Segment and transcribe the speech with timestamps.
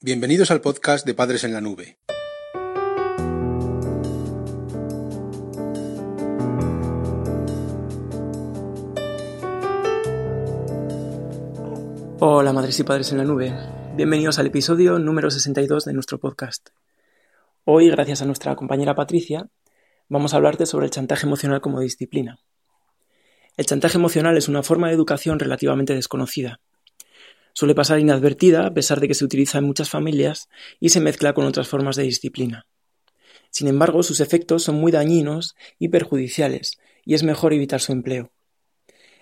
[0.00, 1.98] Bienvenidos al podcast de Padres en la Nube.
[12.20, 13.52] Hola madres y padres en la nube,
[13.96, 16.68] bienvenidos al episodio número 62 de nuestro podcast.
[17.64, 19.48] Hoy, gracias a nuestra compañera Patricia,
[20.08, 22.38] vamos a hablarte sobre el chantaje emocional como disciplina.
[23.56, 26.60] El chantaje emocional es una forma de educación relativamente desconocida,
[27.52, 30.48] Suele pasar inadvertida a pesar de que se utiliza en muchas familias
[30.80, 32.66] y se mezcla con otras formas de disciplina.
[33.50, 38.30] Sin embargo, sus efectos son muy dañinos y perjudiciales, y es mejor evitar su empleo.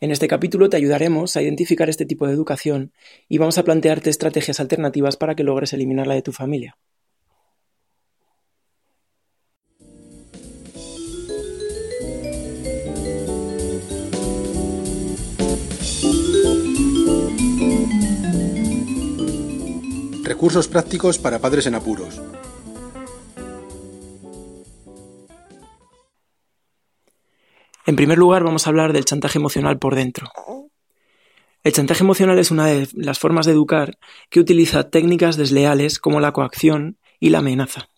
[0.00, 2.92] En este capítulo te ayudaremos a identificar este tipo de educación
[3.28, 6.76] y vamos a plantearte estrategias alternativas para que logres eliminarla de tu familia.
[20.38, 22.22] Recursos prácticos para padres en apuros.
[27.84, 30.30] En primer lugar, vamos a hablar del chantaje emocional por dentro.
[31.64, 33.98] El chantaje emocional es una de las formas de educar
[34.30, 37.88] que utiliza técnicas desleales como la coacción y la amenaza.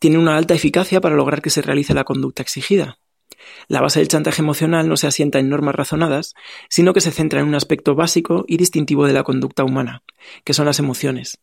[0.00, 2.98] Tiene una alta eficacia para lograr que se realice la conducta exigida.
[3.68, 6.34] La base del chantaje emocional no se asienta en normas razonadas,
[6.68, 10.02] sino que se centra en un aspecto básico y distintivo de la conducta humana,
[10.42, 11.38] que son las emociones.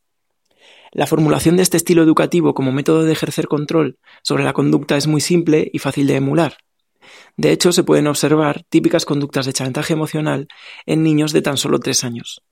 [0.96, 5.08] La formulación de este estilo educativo como método de ejercer control sobre la conducta es
[5.08, 6.56] muy simple y fácil de emular.
[7.36, 10.48] De hecho, se pueden observar típicas conductas de chantaje emocional
[10.86, 12.44] en niños de tan solo tres años.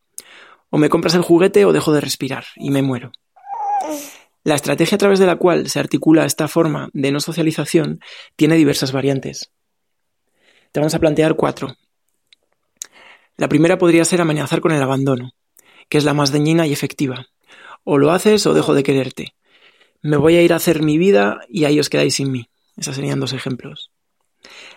[0.69, 3.13] O me compras el juguete o dejo de respirar y me muero.
[4.43, 8.01] La estrategia a través de la cual se articula esta forma de no socialización
[8.35, 9.53] tiene diversas variantes.
[10.73, 11.77] Te vamos a plantear cuatro.
[13.37, 15.31] La primera podría ser amenazar con el abandono,
[15.87, 17.27] que es la más dañina y efectiva.
[17.83, 19.33] O lo haces o dejo de quererte.
[20.01, 22.49] Me voy a ir a hacer mi vida y ahí os quedáis sin mí.
[22.77, 23.91] Esos serían dos ejemplos.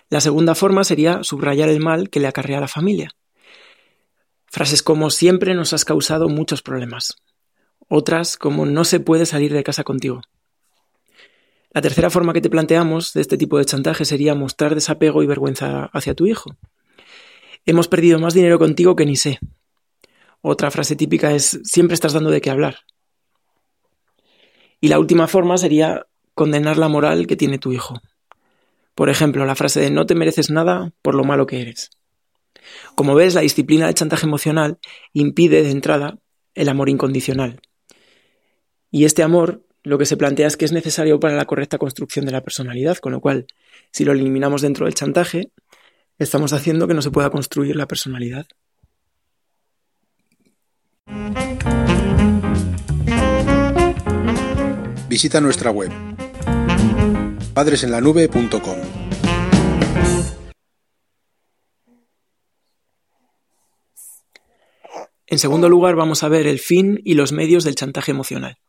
[0.09, 3.11] La segunda forma sería subrayar el mal que le acarrea a la familia.
[4.45, 7.17] Frases como siempre nos has causado muchos problemas.
[7.89, 10.21] Otras como no se puede salir de casa contigo.
[11.71, 15.27] La tercera forma que te planteamos de este tipo de chantaje sería mostrar desapego y
[15.27, 16.55] vergüenza hacia tu hijo.
[17.65, 19.39] Hemos perdido más dinero contigo que ni sé.
[20.41, 22.77] Otra frase típica es siempre estás dando de qué hablar.
[24.79, 27.99] Y la última forma sería condenar la moral que tiene tu hijo.
[28.95, 31.91] Por ejemplo, la frase de no te mereces nada por lo malo que eres.
[32.95, 34.79] Como ves, la disciplina del chantaje emocional
[35.13, 36.17] impide de entrada
[36.55, 37.61] el amor incondicional.
[38.89, 42.25] Y este amor lo que se plantea es que es necesario para la correcta construcción
[42.25, 43.47] de la personalidad, con lo cual,
[43.91, 45.51] si lo eliminamos dentro del chantaje,
[46.17, 48.47] estamos haciendo que no se pueda construir la personalidad.
[55.17, 55.89] Visita nuestra web
[57.55, 58.77] padresenlanube.com.
[65.25, 68.59] En segundo lugar, vamos a ver el fin y los medios del chantaje emocional.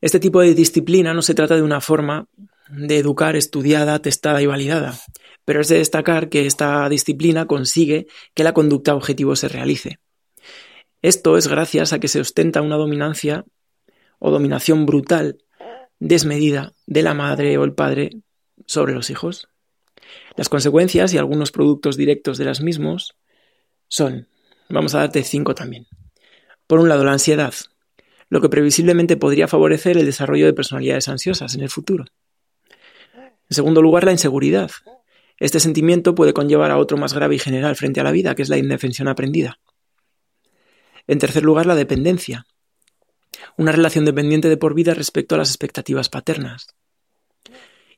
[0.00, 2.26] Este tipo de disciplina no se trata de una forma
[2.70, 4.98] de educar estudiada, testada y validada,
[5.44, 9.98] pero es de destacar que esta disciplina consigue que la conducta objetivo se realice.
[11.02, 13.44] Esto es gracias a que se ostenta una dominancia
[14.18, 15.38] o dominación brutal,
[15.98, 18.10] desmedida, de la madre o el padre
[18.66, 19.48] sobre los hijos.
[20.36, 23.16] Las consecuencias y algunos productos directos de las mismos
[23.88, 24.28] son,
[24.68, 25.86] vamos a darte cinco también.
[26.66, 27.54] Por un lado, la ansiedad,
[28.28, 32.04] lo que previsiblemente podría favorecer el desarrollo de personalidades ansiosas en el futuro.
[33.14, 34.70] En segundo lugar, la inseguridad.
[35.38, 38.42] Este sentimiento puede conllevar a otro más grave y general frente a la vida, que
[38.42, 39.58] es la indefensión aprendida.
[41.06, 42.46] En tercer lugar, la dependencia,
[43.56, 46.68] una relación dependiente de por vida respecto a las expectativas paternas.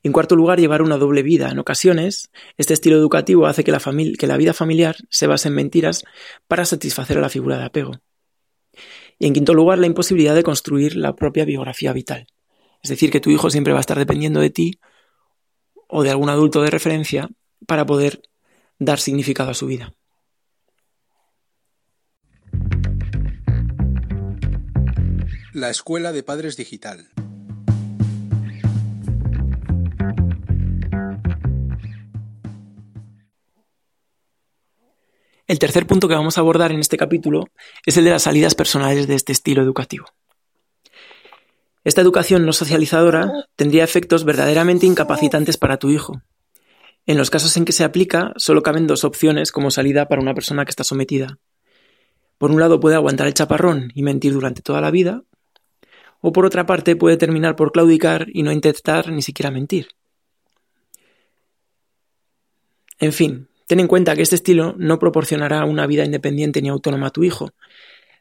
[0.03, 1.49] En cuarto lugar, llevar una doble vida.
[1.49, 6.03] En ocasiones, este estilo educativo hace que la, vida familiar se base en mentiras
[6.47, 7.91] para satisfacer a la figura de apego.
[9.19, 12.25] Y en quinto lugar, la imposibilidad de construir la propia biografía vital.
[12.81, 14.79] Es decir, que tu hijo siempre va a estar dependiendo de ti
[15.87, 17.29] o de algún adulto de referencia
[17.67, 18.23] para poder
[18.79, 19.93] dar significado a su vida.
[25.53, 27.09] La Escuela de Padres Digital.
[35.47, 37.47] El tercer punto que vamos a abordar en este capítulo
[37.85, 40.05] es el de las salidas personales de este estilo educativo.
[41.83, 46.21] Esta educación no socializadora tendría efectos verdaderamente incapacitantes para tu hijo.
[47.05, 50.33] En los casos en que se aplica, solo caben dos opciones como salida para una
[50.33, 51.39] persona que está sometida.
[52.37, 55.23] Por un lado puede aguantar el chaparrón y mentir durante toda la vida,
[56.21, 59.87] o por otra parte puede terminar por claudicar y no intentar ni siquiera mentir.
[62.99, 67.07] En fin, ten en cuenta que este estilo no proporcionará una vida independiente ni autónoma
[67.07, 67.49] a tu hijo.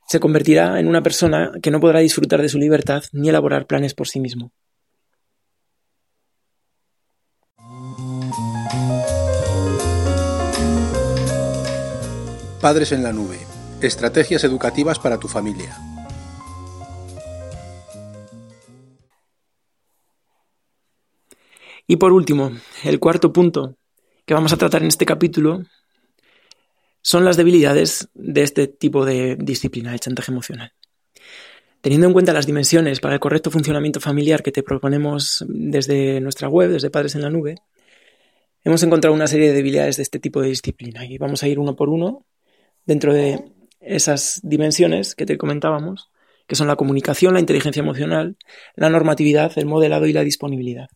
[0.09, 3.95] Se convertirá en una persona que no podrá disfrutar de su libertad ni elaborar planes
[3.95, 4.53] por sí mismo.
[12.61, 13.39] Padres en la nube.
[13.81, 15.90] Estrategias educativas para tu familia.
[21.91, 22.53] Y por último,
[22.85, 23.77] el cuarto punto
[24.25, 25.65] que vamos a tratar en este capítulo
[27.03, 30.73] son las debilidades de este tipo de disciplina de chantaje emocional.
[31.81, 36.49] Teniendo en cuenta las dimensiones para el correcto funcionamiento familiar que te proponemos desde nuestra
[36.49, 37.57] web, desde Padres en la Nube,
[38.63, 41.59] hemos encontrado una serie de debilidades de este tipo de disciplina y vamos a ir
[41.59, 42.25] uno por uno
[42.87, 43.43] dentro de
[43.81, 46.13] esas dimensiones que te comentábamos,
[46.47, 48.37] que son la comunicación, la inteligencia emocional,
[48.77, 50.89] la normatividad, el modelado y la disponibilidad.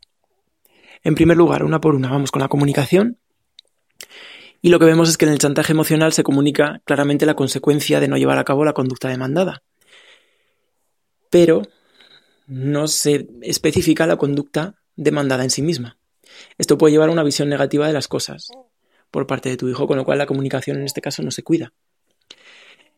[1.04, 3.18] En primer lugar, una por una, vamos con la comunicación.
[4.62, 8.00] Y lo que vemos es que en el chantaje emocional se comunica claramente la consecuencia
[8.00, 9.62] de no llevar a cabo la conducta demandada.
[11.28, 11.62] Pero
[12.46, 15.98] no se especifica la conducta demandada en sí misma.
[16.56, 18.50] Esto puede llevar a una visión negativa de las cosas
[19.10, 21.42] por parte de tu hijo, con lo cual la comunicación en este caso no se
[21.42, 21.74] cuida.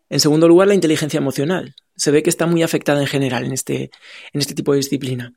[0.08, 1.74] En segundo lugar, la inteligencia emocional.
[1.96, 3.90] Se ve que está muy afectada en general en este,
[4.32, 5.32] en este tipo de disciplina.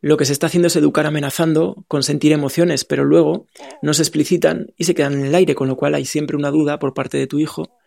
[0.00, 3.46] Lo que se está haciendo es educar amenazando con sentir emociones, pero luego
[3.82, 6.50] no se explicitan y se quedan en el aire, con lo cual hay siempre una
[6.50, 7.78] duda por parte de tu hijo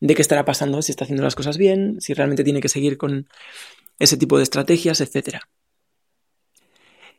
[0.00, 2.98] de qué estará pasando, si está haciendo las cosas bien, si realmente tiene que seguir
[2.98, 3.28] con
[3.98, 5.38] ese tipo de estrategias, etc.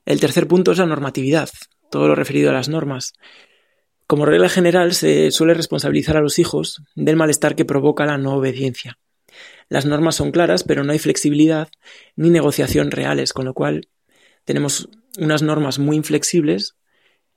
[0.06, 1.50] El tercer punto es la normatividad,
[1.89, 3.13] todo lo referido a las normas.
[4.06, 8.36] Como regla general, se suele responsabilizar a los hijos del malestar que provoca la no
[8.36, 9.00] obediencia.
[9.68, 11.69] Las normas son claras, pero no hay flexibilidad
[12.15, 13.88] ni negociación reales, con lo cual
[14.45, 16.75] tenemos unas normas muy inflexibles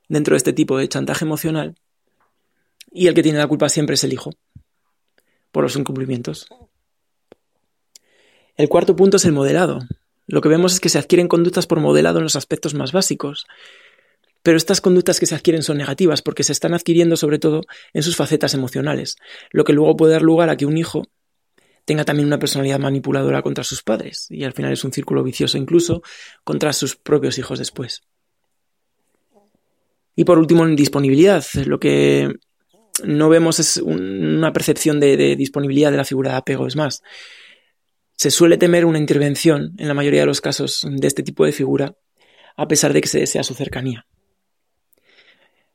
[0.08, 1.74] dentro de este tipo de chantaje emocional
[2.90, 4.30] y el que tiene la culpa siempre es el hijo
[5.50, 6.46] por los incumplimientos.
[8.56, 9.80] El cuarto punto es el modelado.
[10.26, 13.46] Lo que vemos es que se adquieren conductas por modelado en los aspectos más básicos.
[14.42, 17.62] Pero estas conductas que se adquieren son negativas porque se están adquiriendo sobre todo
[17.92, 19.16] en sus facetas emocionales,
[19.50, 21.04] lo que luego puede dar lugar a que un hijo
[21.88, 25.56] tenga también una personalidad manipuladora contra sus padres y al final es un círculo vicioso
[25.56, 26.02] incluso
[26.44, 28.02] contra sus propios hijos después.
[30.14, 31.42] Y por último, en disponibilidad.
[31.64, 32.34] Lo que
[33.04, 36.66] no vemos es una percepción de, disponibilidad de la figura de apego.
[36.66, 37.02] Es más,
[38.16, 41.52] se suele temer una intervención en la mayoría de los casos de este tipo de
[41.52, 41.94] figura,
[42.56, 44.06] a pesar de que se desea su cercanía.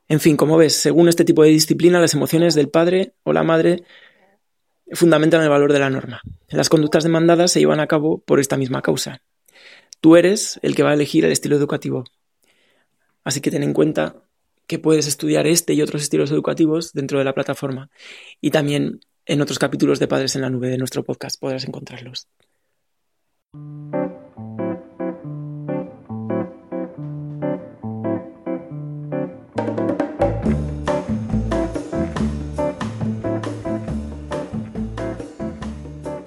[0.10, 3.44] En fin, como ves, según este tipo de disciplina, las emociones del padre o la
[3.44, 3.84] madre
[4.94, 6.22] fundamentan el valor de la norma.
[6.50, 9.22] Las conductas demandadas se llevan a cabo por esta misma causa.
[10.02, 12.04] Tú eres el que va a elegir el estilo educativo.
[13.24, 14.16] Así que ten en cuenta
[14.68, 17.90] que puedes estudiar este y otros estilos educativos dentro de la plataforma
[18.42, 22.28] y también en otros capítulos de Padres en la Nube de nuestro podcast podrás encontrarlos.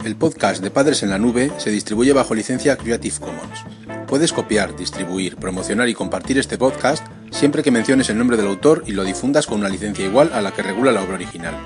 [0.06, 3.64] El podcast de Padres en la Nube se distribuye bajo licencia Creative Commons.
[4.06, 8.84] Puedes copiar, distribuir, promocionar y compartir este podcast siempre que menciones el nombre del autor
[8.86, 11.56] y lo difundas con una licencia igual a la que regula la obra original.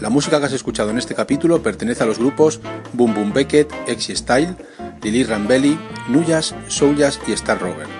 [0.00, 2.60] La música que has escuchado en este capítulo pertenece a los grupos
[2.92, 4.54] Boom Boom Beckett, Exy Style,
[5.02, 5.76] Lili Rambelli,
[6.10, 7.99] Nuyas, Souljas y Star Rover.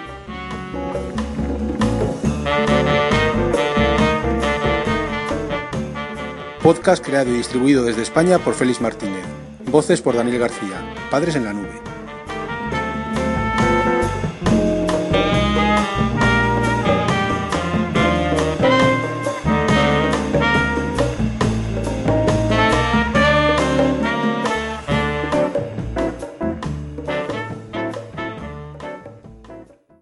[6.63, 9.25] Podcast creado y distribuido desde España por Félix Martínez.
[9.71, 10.95] Voces por Daniel García.
[11.11, 11.80] Padres en la nube.